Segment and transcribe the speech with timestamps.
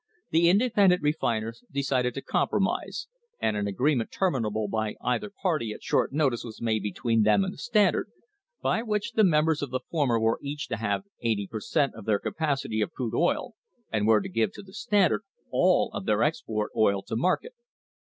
[0.31, 3.05] The independent refiners decided to compro mise,
[3.39, 7.53] and an agreement terminable by either party at short notice was made between them and
[7.53, 8.07] the Standard,
[8.63, 12.05] by which the members of the former were each to have eighty per cent, of
[12.05, 13.53] their capacity of crude oil,
[13.91, 17.53] and were to give to the Standard all of their export oil to market.